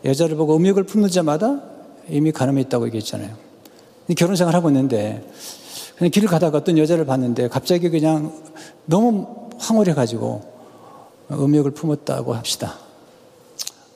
[0.06, 1.62] 여자를 보고 음욕을 품는 자마다
[2.10, 3.36] 이미 가늠이 있다고 얘기했잖아요.
[4.18, 5.28] 결혼 생활 하고 있는데
[5.98, 8.34] 그냥 길을 가다가 어떤 여자를 봤는데 갑자기 그냥
[8.86, 10.53] 너무 황홀해가지고
[11.32, 12.76] 음욕을 품었다고 합시다.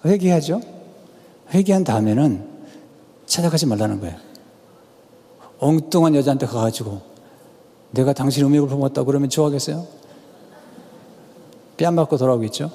[0.06, 0.62] 회개하죠?
[1.54, 2.48] 회개한 다음에는
[3.26, 4.16] 찾아가지 말라는 거예요.
[5.60, 7.02] 엉뚱한 여자한테 가가지고
[7.92, 9.86] 내가 당신 음욕을 품었다 그러면 좋아하겠어요?
[11.78, 12.72] 뺨 맞고 돌아오겠죠?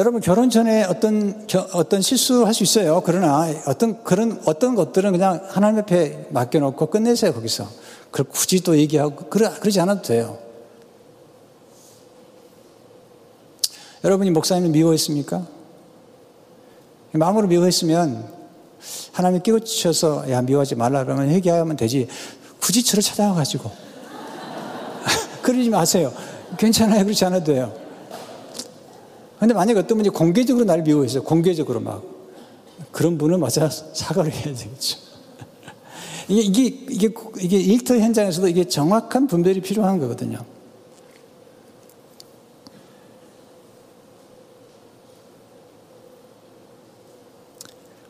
[0.00, 3.02] 여러분 결혼 전에 어떤 어떤 실수할 수 있어요.
[3.04, 7.68] 그러나 어떤 그런 어떤 것들은 그냥 하나님 앞에 맡겨놓고 끝내세요 거기서.
[8.10, 10.38] 그 굳이 또 얘기하고 그러, 그러지 않아도 돼요.
[14.02, 15.46] 여러분이 목사님을 미워했습니까?
[17.12, 18.24] 마음으로 미워했으면
[19.12, 22.08] 하나님이 끼우치셔서 야 미워하지 말라 그러면 회개하면 되지.
[22.58, 23.70] 굳이 저를 찾아와가지고
[25.42, 26.10] 그러지 마세요.
[26.56, 27.04] 괜찮아요.
[27.04, 27.89] 그렇지 않아도 돼요.
[29.40, 32.04] 근데 만약에 어떤 분이 공개적으로 나를 미워해서 공개적으로 막
[32.92, 34.98] 그런 분은 맞아 사과를 해야 되겠죠.
[36.28, 40.44] 이게, 이게, 이게, 이게 일터 현장에서도 이게 정확한 분별이 필요한 거거든요.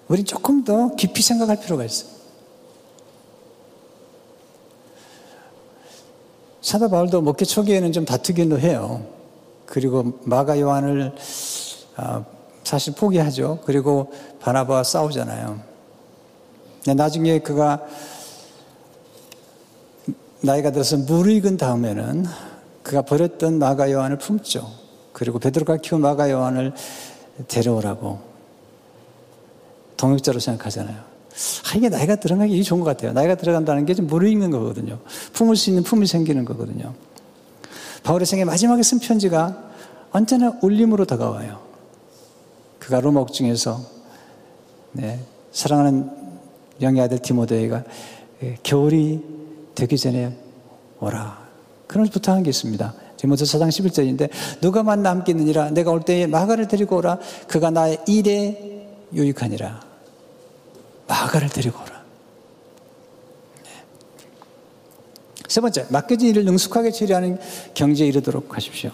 [0.09, 2.11] 우리 조금 더 깊이 생각할 필요가 있어요.
[6.61, 9.19] 사도 바울도 목회 초기에는 좀 다투기도 해요.
[9.70, 11.14] 그리고 마가 요한을
[11.96, 12.24] 아,
[12.64, 13.61] 사실 포기하죠.
[13.64, 15.61] 그리고 바나바와 싸우잖아요.
[16.96, 17.80] 나중에 그가
[20.40, 22.26] 나이가 들어서 무르익은 다음에는
[22.83, 24.68] 그가 버렸던 마가 요한을 품죠.
[25.12, 26.72] 그리고 베드로가 키운 마가 요한을
[27.46, 28.18] 데려오라고
[29.96, 30.96] 동역자로 생각하잖아요.
[30.96, 33.12] 아, 이게 나이가 들어가기 좋은 것 같아요.
[33.12, 34.98] 나이가 들어간다는 게 좀 무르익는 거거든요.
[35.33, 36.92] 품을 수 있는 품이 생기는 거거든요.
[38.03, 39.71] 바울의 생애 마지막에 쓴 편지가
[40.13, 41.61] 언제나 울림으로 다가와요.
[42.79, 43.81] 그가 로마 옥중에서
[44.93, 45.21] 네,
[45.53, 46.11] 사랑하는
[46.81, 47.85] 영의 아들 디모데가
[48.43, 49.23] 예, 겨울이
[49.75, 50.37] 되기 전에
[51.01, 51.39] 오라.
[51.87, 52.95] 그런 부탁한 게 있습니다.
[53.21, 54.31] 디모데 4장 11절인데
[54.63, 59.79] 누가 만나 함께 있느니라 내가 올 때에 마가를 데리고 오라 그가 나의 일에 유익하니라
[61.07, 62.03] 마가를 데리고 오라
[63.63, 63.71] 네.
[65.51, 67.37] 세 번째 맡겨진 일을 능숙하게 처리하는
[67.75, 68.93] 경제에 이르도록 하십시오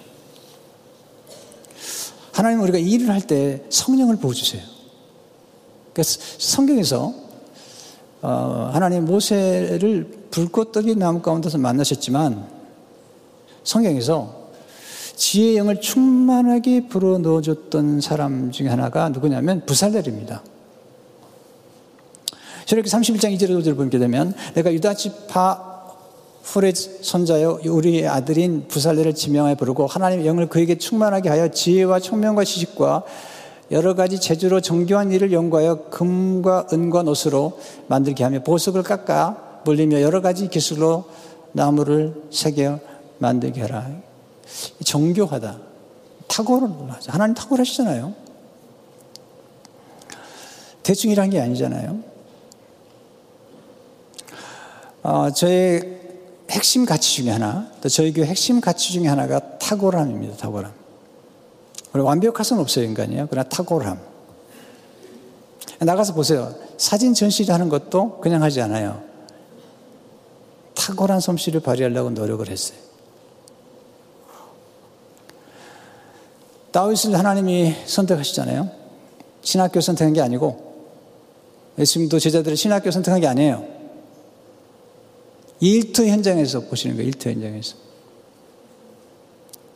[2.32, 4.62] 하나님 우리가 일을 할 때 성령을 부어주세요.
[5.92, 7.12] 그래서 성경에서
[8.22, 12.46] 어, 하나님 모세를 불꽃떡이 나무 가운데서 만나셨지만
[13.62, 14.48] 성경에서
[15.14, 20.42] 지혜의 영을 충만하게 불어넣어줬던 사람 중에 하나가 누구냐면 부살렐입니다.
[22.64, 25.65] 저렇게 31장 2절을 5절을 보게 되면 내가 유다지파
[26.46, 33.02] 후레 손자여 우리 아들인 부살레를 지명하여 부르고 하나님의 영을 그에게 충만하게 하여 지혜와 총명과 지식과
[33.72, 40.20] 여러 가지 재주로 정교한 일을 연구하여 금과 은과 노수로 만들게 하며 보석을 깎아 물리며 여러
[40.20, 41.06] 가지 기술로
[41.50, 42.78] 나무를 새겨
[43.18, 43.88] 만들게 하라.
[44.84, 45.58] 정교하다.
[46.28, 47.10] 탁월하죠.
[47.10, 48.14] 하나님 탁월하시잖아요.
[50.84, 51.98] 대충 일한 게 아니잖아요.
[55.02, 55.95] 어, 저의
[56.50, 60.36] 핵심 가치 중에 하나, 또 저희 교회 핵심 가치 중에 하나가 탁월함입니다.
[60.36, 60.72] 탁월함.
[61.92, 63.26] 완벽할 수는 없어요, 인간이요.
[63.30, 63.98] 그러나 탁월함.
[65.80, 66.54] 나가서 보세요.
[66.78, 69.02] 사진 전시를 하는 것도 그냥 하지 않아요.
[70.74, 72.78] 탁월한 솜씨를 발휘하려고 노력을 했어요.
[76.70, 78.70] 다윗을 하나님이 선택하시잖아요.
[79.42, 80.66] 신학교 선택한 게 아니고
[81.78, 83.75] 예수님도 제자들을 신학교 선택한 게 아니에요.
[85.60, 87.08] 일터 현장에서 보시는 거예요.
[87.08, 87.76] 일터 현장에서.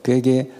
[0.02, 0.50] 그에게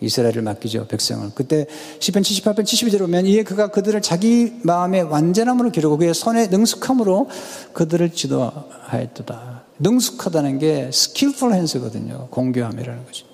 [0.00, 0.86] 이스라엘을 맡기죠.
[0.86, 1.30] 백성을.
[1.34, 1.66] 그때
[1.98, 7.28] 시편 78편 72절에 보면 이에 그가 그들을 자기 마음의 완전함으로 기르고 그의 손의 능숙함으로
[7.72, 9.64] 그들을 지도하였도다.
[9.78, 12.28] 능숙하다는 게 skillful hands거든요.
[12.30, 13.26] 공교함이라는 거죠.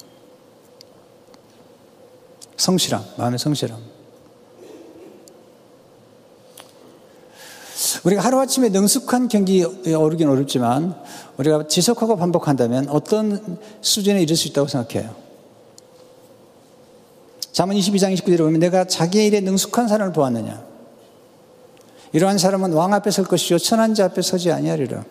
[2.56, 3.89] 성실함, 마음의 성실함.
[8.04, 10.94] 우리가 하루아침에 능숙한 경지에 오르긴 어렵지만
[11.36, 15.14] 우리가 지속하고 반복한다면 어떤 수준에 이를 수 있다고 생각해요.
[17.52, 20.64] 잠언 22장 29절에 보면 내가 자기의 일에 능숙한 사람을 보았느냐.
[22.12, 25.04] 이러한 사람은 왕 앞에 설 것이요 천한 자 앞에 서지 아니하리라.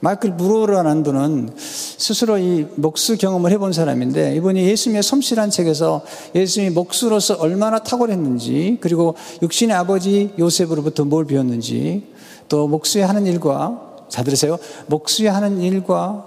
[0.00, 6.02] 마이클 브로라는 분은 스스로 이 목수 경험을 해본 사람인데 이분이 예수님의 솜씨란 책에서
[6.34, 12.06] 예수님이 목수로서 얼마나 탁월했는지 그리고 육신의 아버지 요셉으로부터 뭘 배웠는지
[12.48, 14.58] 또 목수의 하는 일과 자 들으세요.
[14.86, 16.26] 목수의 하는 일과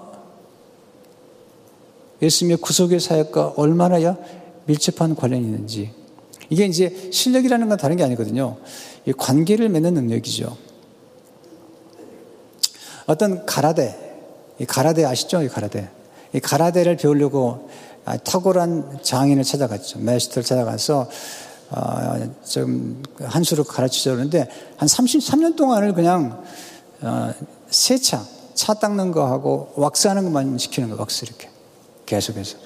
[2.22, 4.16] 예수님의 구속의 사역과 얼마나
[4.66, 5.90] 밀접한 관련이 있는지
[6.48, 8.56] 이게 이제 실력이라는 건 다른 게 아니거든요.
[9.18, 10.56] 관계를 맺는 능력이죠.
[13.06, 14.00] 어떤 가라데,
[14.58, 15.42] 이 가라데 아시죠?
[15.42, 15.88] 이 가라데.
[16.32, 17.68] 이 가라데를 배우려고
[18.04, 20.00] 아, 탁월한 장인을 찾아갔죠.
[20.00, 21.08] 메스터를 찾아가서
[21.70, 26.44] 어, 좀 한수를 가르치자 그러는데 한 33년 동안을 그냥
[27.00, 27.32] 어,
[27.70, 28.22] 세차,
[28.54, 31.48] 차 닦는 거 하고 왁스하는 것만 시키는 거 왁스 이렇게
[32.04, 32.58] 계속해서.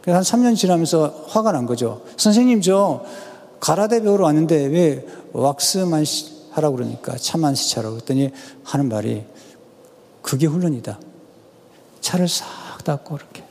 [0.00, 2.02] 그래서 한 3년 지나면서 화가 난 거죠.
[2.16, 3.04] 선생님 저
[3.60, 6.04] 가라데 배우러 왔는데 왜 왁스만
[6.50, 8.30] 하라고 그러니까 차만 세차라고 그랬더니
[8.64, 9.24] 하는 말이
[10.22, 10.98] 그게 훈련이다.
[12.00, 13.44] 차를 싹 닦고 이렇게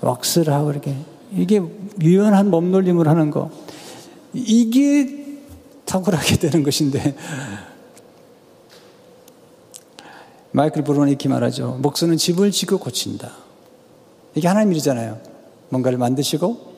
[0.00, 0.96] 왁스를 하고 이렇게
[1.32, 1.62] 이게
[2.00, 3.50] 유연한 몸놀림을 하는 거
[4.32, 5.24] 이게
[5.84, 7.16] 탁월하게 되는 것인데
[10.52, 11.78] 마이클 브루는 이렇게 말하죠.
[11.82, 13.32] 목수는 집을 지고 고친다.
[14.34, 15.20] 이게 하나님 일이잖아요.
[15.68, 16.74] 뭔가를 만드시고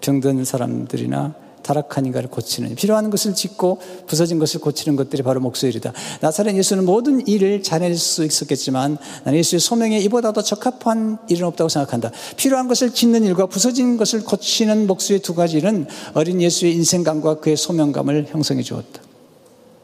[0.00, 5.92] 병든 사람들이나 타락한 인간을 고치는 필요한 것을 짓고 부서진 것을 고치는 것들이 바로 목소리다.
[6.20, 11.68] 나사렛 예수는 모든 일을 잘해낼 수 있었겠지만 나는 예수의 소명에 이보다 더 적합한 일은 없다고
[11.68, 12.10] 생각한다.
[12.36, 17.56] 필요한 것을 짓는 일과 부서진 것을 고치는 목수의 두 가지 일은 어린 예수의 인생감과 그의
[17.56, 19.11] 소명감을 형성해 주었다.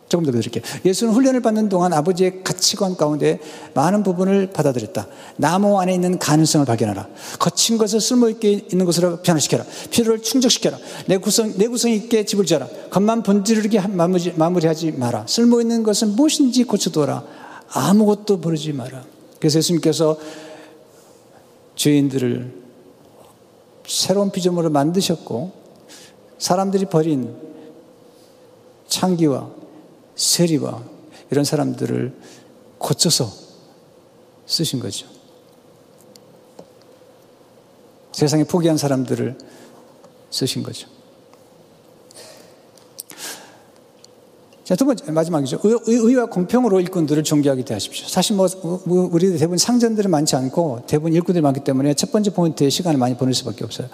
[0.08, 0.62] 조금 더 드릴게요.
[0.84, 3.38] 예수는 훈련을 받는 동안 아버지의 가치관 가운데
[3.74, 5.06] 많은 부분을 받아들였다.
[5.36, 7.08] 나무 안에 있는 가능성을 발견하라.
[7.38, 9.64] 거친 것을 쓸모있게 있는 것으로 변화시켜라.
[9.90, 10.78] 필요를 충족시켜라.
[11.06, 12.66] 내 구성, 내 구성 있게 집을 지어라.
[12.90, 15.26] 겉만 번지르게 마무리, 마무리하지 마라.
[15.26, 17.24] 쓸모있는 것은 무엇인지 고쳐두어라.
[17.70, 19.04] 아무것도 버리지 마라.
[19.38, 20.18] 그래서 예수님께서
[21.76, 22.52] 죄인들을
[23.86, 25.52] 새로운 피조물을 만드셨고
[26.38, 27.34] 사람들이 버린
[28.88, 29.50] 창기와
[30.18, 30.82] 세리와
[31.30, 32.12] 이런 사람들을
[32.78, 33.32] 고쳐서
[34.46, 35.06] 쓰신 거죠.
[38.12, 39.38] 세상에 포기한 사람들을
[40.30, 40.88] 쓰신 거죠.
[44.64, 45.60] 자, 두 번째, 마지막이죠.
[45.62, 48.06] 의, 와 공평으로 일꾼들을 존경하게 대하십시오.
[48.08, 48.46] 사실 뭐,
[48.84, 53.16] 뭐, 우리 대부분 상전들은 많지 않고 대부분 일꾼들이 많기 때문에 첫 번째 포인트에 시간을 많이
[53.16, 53.88] 보낼 수밖에 없어요.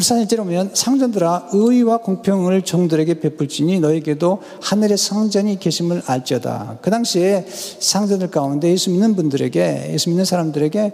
[0.00, 6.78] 사실대로 보면 상전들아 의와 공평을 종들에게 베풀지니 너에게도 하늘의 상전이 계심을 알지어다.
[6.82, 10.92] 그 당시에 상전들 가운데 예수 믿는 분들에게 예수 믿는 사람들에게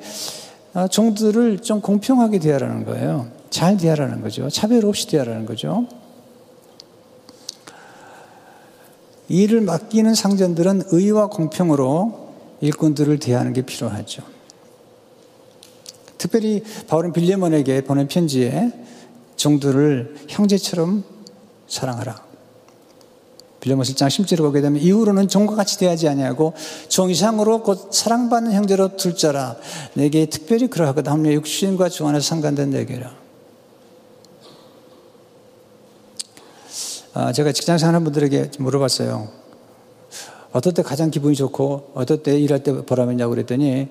[0.72, 3.28] 아, 종들을 좀 공평하게 대하라는 거예요.
[3.50, 4.48] 잘 대하라는 거죠.
[4.48, 5.86] 차별 없이 대하라는 거죠.
[9.28, 14.22] 일을 맡기는 상전들은 의와 공평으로 일꾼들을 대하는 게 필요하죠.
[16.20, 18.72] 특별히 바울은 빌레몬에게 보낸 편지에
[19.36, 21.02] 종들을 형제처럼
[21.66, 22.22] 사랑하라.
[23.60, 26.52] 빌레몬 1장 10절을 보게 되면 이후로는 종과 같이 대하지 아니하고
[26.88, 29.56] 종 이상으로 곧 사랑받는 형제로 둘 자라
[29.94, 33.14] 내게 특별히 그러하거든 하며 육신과 주 안에서 상관된 내게라.
[37.14, 39.28] 아, 제가 직장 생활하는 분들에게 물어봤어요.
[40.52, 43.88] 어떨 때 가장 기분이 좋고 어떨 때 일할 때 보람 있냐고 그랬더니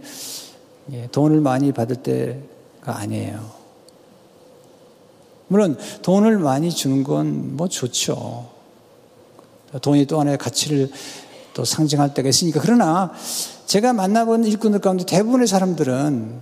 [0.91, 3.59] 예, 돈을 많이 받을 때가 아니에요.
[5.47, 8.49] 물론 돈을 많이 주는 건 뭐 좋죠.
[9.81, 10.89] 돈이 또 하나의 가치를
[11.53, 12.59] 또 상징할 때가 있으니까.
[12.61, 13.11] 그러나
[13.65, 16.39] 제가 만나본 일꾼들 가운데 대부분의 사람들은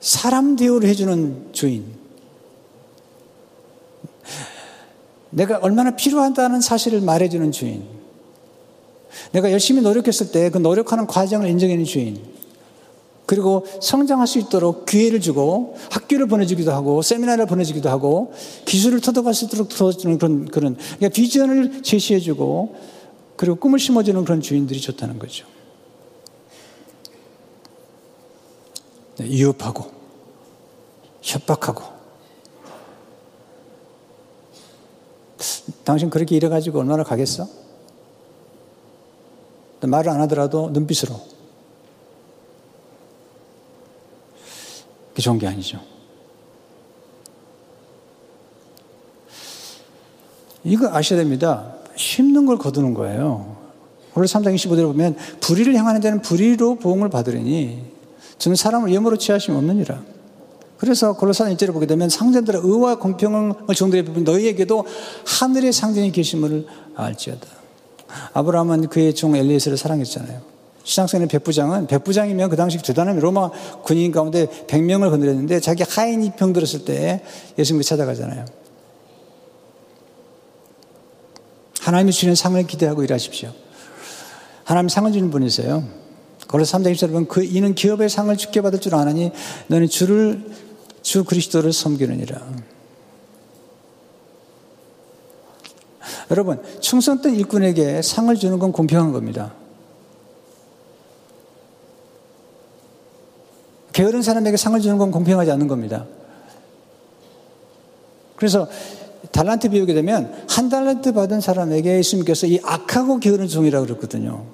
[0.00, 1.96] 사람 대우를 해주는 주인.
[5.30, 7.97] 내가 얼마나 필요하다는 사실을 말해주는 주인.
[9.32, 12.38] 내가 열심히 노력했을 때 그 노력하는 과정을 인정해주는 주인.
[13.26, 18.32] 그리고 성장할 수 있도록 기회를 주고 학교를 보내주기도 하고 세미나를 보내주기도 하고
[18.64, 22.76] 기술을 터득할 수 있도록 도와주는 그런, 그런 그러니까 비전을 제시해주고
[23.36, 25.46] 그리고 꿈을 심어주는 그런 주인들이 좋다는 거죠.
[29.18, 29.84] 네, 위협하고
[31.20, 31.84] 협박하고
[35.84, 37.67] 당신 그렇게 일해가지고 얼마나 가겠어?
[39.80, 41.14] 말을 안 하더라도 눈빛으로
[45.10, 45.80] 그게 좋은 게 아니죠.
[50.64, 51.74] 이거 아셔야 됩니다.
[51.96, 53.56] 심는 걸 거두는 거예요.
[54.14, 57.84] 오늘 3장 25절에 보면 불의를 향하는 자는 불의로 보응을 받으리니
[58.38, 60.02] 저는 사람을 예물로 취하심이 없느니라.
[60.78, 64.86] 그래서 골로사는 1절에 보게 되면 상전들의 의와 공평을 정들에 부분 너희에게도
[65.26, 67.57] 하늘의 상전이 계심을 알지어다.
[68.32, 70.40] 아브라함은 그의 종 엘리에스를 사랑했잖아요.
[70.84, 73.50] 시장성의 백부장은 백부장이면 그 당시 대단한 로마
[73.82, 77.22] 군인 가운데 100명을 건드렸는데 자기 하인이 병들었을 때
[77.58, 78.46] 예수님을 찾아가잖아요.
[81.80, 83.52] 하나님이 주는 상을 기대하고 일하십시오.
[84.64, 85.84] 하나님 상을 주는 분이세요.
[86.48, 89.30] 걸로 3장 1절 보면 그 이는 기업의 상을 주게 받을 줄 아나니
[89.68, 90.44] 너는 주를
[91.02, 92.40] 주 그리스도를 섬기느니라.
[96.30, 99.54] 여러분 충성된 일꾼에게 상을 주는 건 공평한 겁니다.
[103.92, 106.06] 게으른 사람에게 상을 주는 건 공평하지 않는 겁니다.
[108.36, 108.68] 그래서
[109.32, 114.44] 달란트 비우게 되면 한 달란트 받은 사람에게 예수님께서 이 악하고 게으른 종이라고 그랬거든요.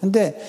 [0.00, 0.40] 근데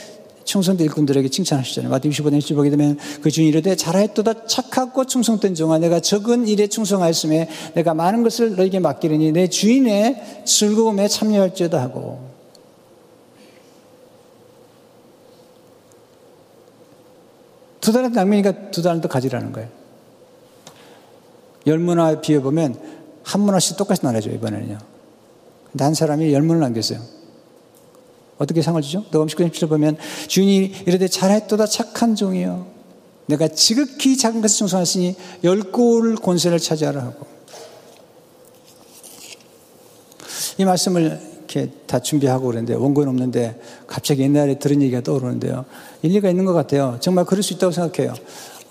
[0.44, 1.90] 충성된 일꾼들에게 칭찬하시잖아요.
[1.90, 6.68] 마태 25장 1절 보게 되면 그 주인 이르되 잘하였도다 착하고 충성된 종아 내가 적은 일에
[6.68, 12.32] 충성하였음에 내가 많은 것을 너에게 맡기려니 내 주인의 즐거움에 참여할지어다 하고
[17.82, 19.70] 두 달한테 낭면이니까 두 달한테 가지라는 거예요.
[21.68, 22.80] 열 문화 비워보면
[23.24, 24.78] 한 문화씩 똑같이 나눠줘, 이번에는요.
[25.72, 27.21] 근데 한 사람이 열 문을 남겼어요.
[28.42, 29.06] 어떻게 상을 주죠?
[29.12, 32.66] 너가 음식 7절 보면 주인이 이르되 잘했도다 착한 종이요.
[33.28, 37.28] 내가 지극히 작은 것을 충성하시니 열골 권세를 차지하라 하고.
[40.58, 45.66] 이 말씀을 이렇게 다 준비하고 그러는데 원고는 없는데 갑자기 옛날에 들은 얘기가 떠오르는데요.
[46.02, 46.98] 일리가 있는 것 같아요.
[47.00, 48.16] 정말 그럴 수 있다고 생각해요.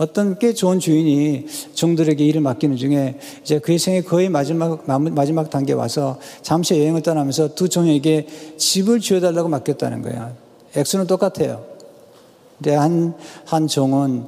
[0.01, 5.77] 어떤 꽤 좋은 주인이 종들에게 일을 맡기는 중에 이제 그의 생의 거의 마지막, 마지막 단계에
[5.77, 10.35] 와서 잠시 여행을 떠나면서 두 종에게 집을 지어달라고 맡겼다는 거예요.
[10.75, 11.67] 액수는 똑같아요.
[12.57, 14.25] 근데 한, 한 종은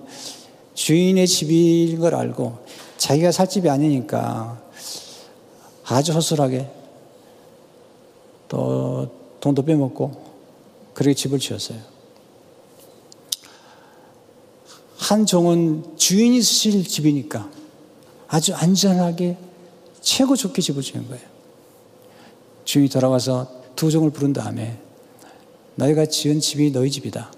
[0.75, 2.59] 주인의 집인 걸 알고
[2.99, 4.61] 자기가 살 집이 아니니까
[5.87, 6.69] 아주 허술하게
[8.49, 9.09] 또
[9.41, 10.13] 돈도 빼먹고
[10.93, 11.92] 그렇게 집을 지었어요.
[15.03, 17.50] 한 종은 주인이 쓰실 집이니까
[18.29, 19.37] 아주 안전하게
[20.00, 21.23] 최고 좋게 집을 지은 거예요.
[22.65, 24.79] 주인이 돌아와서 두 종을 부른 다음에
[25.75, 27.33] 너희가 지은 집이 너희 집이다.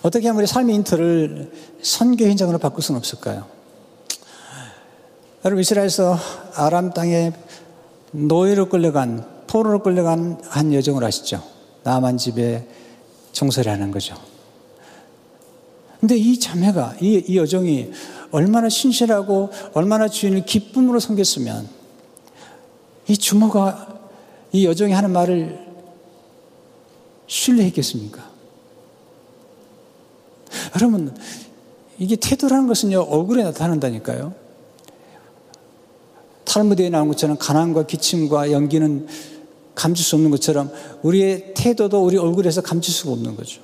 [0.00, 1.52] 어떻게 하면 우리 삶의 인터를
[1.82, 3.46] 선교 현장으로 바꿀 수는 없을까요?
[5.44, 6.16] 여러분 이스라엘에서
[6.54, 7.32] 아람 땅에
[8.12, 11.42] 노예로 끌려간 포로로 끌려간 한 여정을 아시죠?
[11.82, 12.66] 남한 집에
[13.32, 14.14] 종소리 하는 거죠.
[16.00, 17.90] 근데 이 자매가, 이, 이 여정이
[18.30, 21.68] 얼마나 신실하고 얼마나 주인을 기쁨으로 섬겼으면
[23.08, 24.00] 이 주모가
[24.52, 25.58] 이 여종이 하는 말을
[27.26, 28.30] 신뢰했겠습니까?
[30.76, 31.14] 여러분,
[31.98, 34.41] 이게 태도라는 것은요, 얼굴에 나타난다니까요.
[36.44, 39.06] 탈무드에 나온 것처럼 가난과 기침과 연기는
[39.74, 40.70] 감출 수 없는 것처럼
[41.02, 43.60] 우리의 태도도 우리 얼굴에서 감출 수가 없는 거죠.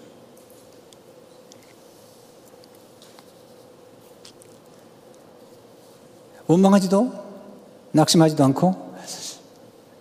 [6.46, 7.12] 원망하지도
[7.92, 8.88] 낙심하지도 않고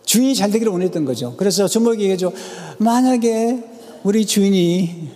[0.05, 1.35] 주인이 잘 되기를 원했던 거죠.
[1.35, 2.31] 그래서 주목이 얘기하죠.
[2.77, 3.63] 만약에
[4.03, 5.09] 우리 주인이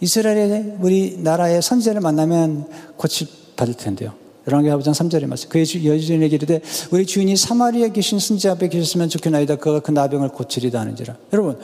[0.00, 3.26] 이스라엘의 우리 나라의 선지자를 만나면 고칠
[3.56, 4.14] 받을 텐데요.
[4.48, 5.48] 열왕기 하부장 3절에 말씀.
[5.48, 6.60] 그의 여주인에게 이르되
[6.90, 9.56] 우리 주인이 사마리아에 계신 선지자 앞에 계셨으면 좋겠나이다.
[9.56, 11.16] 그가 그 나병을 고치리다 하는지라.
[11.32, 11.58] 여러분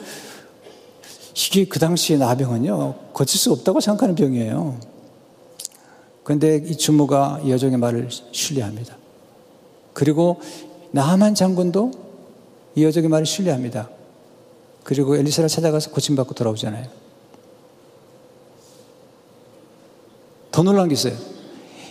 [1.35, 4.79] 이게 그 당시의 나병은요 고칠 수 없다고 생각하는 병이에요.
[6.23, 8.97] 그런데 이 주모가 이 여종의 말을 신뢰합니다.
[9.93, 10.39] 그리고
[10.91, 11.91] 나만 장군도
[12.75, 13.89] 이 여종의 말을 신뢰합니다.
[14.83, 16.87] 그리고 엘리사를 찾아가서 고침받고 돌아오잖아요.
[20.51, 21.13] 더 놀란 게 있어요.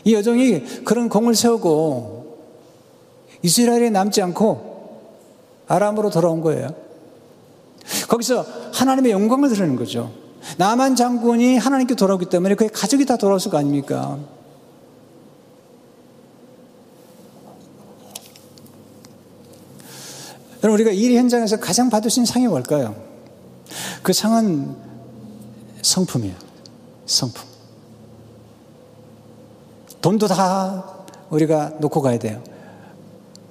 [0.06, 2.38] 이 여종이 그런 공을 세우고
[3.42, 5.02] 이스라엘에 남지 않고
[5.66, 6.68] 아람으로 돌아온 거예요.
[8.08, 10.12] 거기서 하나님의 영광을 드리는 거죠.
[10.58, 14.16] 나만 장군이 하나님께 돌아오기 때문에 그의 가족이 다 돌아왔을 거 아닙니까?
[20.62, 22.94] 여러분, 우리가 일 현장에서 가장 받을 수 상이 뭘까요?
[24.04, 24.76] 그 상은
[25.82, 26.36] 성품이에요.
[27.06, 27.55] 성품.
[30.06, 30.84] 돈도 다
[31.30, 32.40] 우리가 놓고 가야 돼요.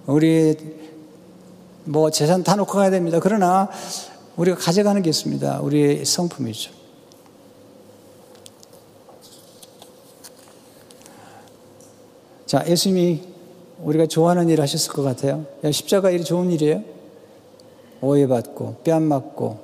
[0.06, 0.56] 우리
[1.84, 3.20] 뭐 재산 다 놓고 가야 됩니다.
[3.22, 3.70] 그러나
[4.38, 5.60] 우리가 가져가는 게 있습니다.
[5.60, 6.72] 우리의 성품이죠.
[12.46, 13.22] 자, 예수님이
[13.82, 15.46] 우리가 좋아하는 일 하셨을 것 같아요.
[15.74, 16.82] 십자가 일이 좋은 일이에요.
[18.00, 19.60] 오해받고, 뺨 맞고,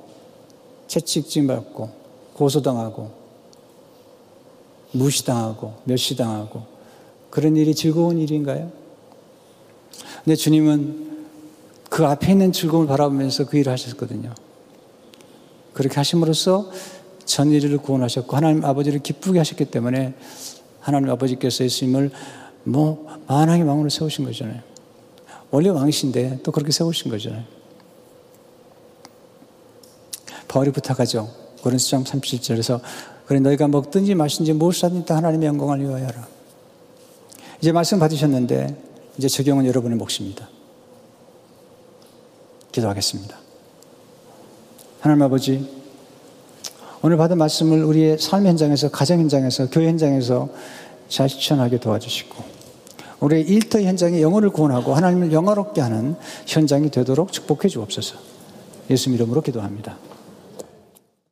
[0.87, 1.89] 채찍질 받고,
[2.33, 3.11] 고소당하고,
[4.91, 6.80] 무시당하고, 멸시당하고,
[7.31, 8.71] 그런 일이 즐거운 일인가요?
[10.23, 11.09] 근데 주님은
[11.89, 14.33] 그 앞에 있는 즐거움을 바라보면서 그 일을 하셨거든요.
[15.73, 16.69] 그렇게 하심으로써
[17.25, 20.13] 전 일을 구원하셨고, 하나님 아버지를 기쁘게 하셨기 때문에
[20.79, 22.11] 하나님 아버지께서 예수님을
[22.63, 24.61] 뭐 만왕의 왕으로 세우신 거잖아요.
[25.49, 27.43] 원래 왕이신데 또 그렇게 세우신 거잖아요.
[30.47, 31.29] 바울이 부탁하죠.
[31.63, 32.81] 고린도장 37절에서
[33.25, 34.53] 그래 너희가 먹든지 마신지
[35.05, 36.40] 다 하나님의 영광을 위하여 하라.
[37.61, 38.75] 이제 말씀 받으셨는데
[39.17, 40.49] 이제 적용은 여러분의 몫입니다.
[42.71, 43.37] 기도하겠습니다.
[44.99, 45.69] 하나님 아버지
[47.03, 50.49] 오늘 받은 말씀을 우리의 삶 현장에서 가정 현장에서 교회 현장에서
[51.07, 52.61] 잘 실천하게 도와주시고
[53.19, 56.15] 우리의 일터 현장에 영혼을 구원하고 하나님을 영화롭게 하는
[56.47, 58.17] 현장이 되도록 축복해 주옵소서.
[58.89, 59.97] 예수 이름으로 기도합니다.